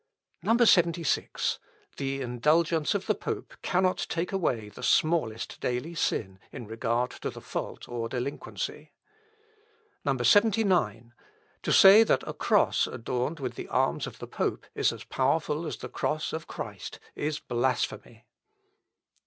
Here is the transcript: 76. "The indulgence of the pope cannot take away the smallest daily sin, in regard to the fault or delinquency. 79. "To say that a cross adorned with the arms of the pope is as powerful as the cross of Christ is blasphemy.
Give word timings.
76. 0.43 1.59
"The 1.97 2.21
indulgence 2.23 2.95
of 2.95 3.05
the 3.05 3.13
pope 3.13 3.53
cannot 3.61 4.07
take 4.09 4.31
away 4.31 4.67
the 4.67 4.81
smallest 4.81 5.59
daily 5.59 5.93
sin, 5.93 6.39
in 6.51 6.65
regard 6.65 7.11
to 7.11 7.29
the 7.29 7.39
fault 7.39 7.87
or 7.87 8.09
delinquency. 8.09 8.93
79. 10.03 11.13
"To 11.61 11.71
say 11.71 12.03
that 12.03 12.23
a 12.27 12.33
cross 12.33 12.87
adorned 12.87 13.39
with 13.39 13.53
the 13.53 13.67
arms 13.67 14.07
of 14.07 14.17
the 14.17 14.25
pope 14.25 14.65
is 14.73 14.91
as 14.91 15.03
powerful 15.03 15.67
as 15.67 15.77
the 15.77 15.87
cross 15.87 16.33
of 16.33 16.47
Christ 16.47 16.97
is 17.13 17.39
blasphemy. 17.39 18.25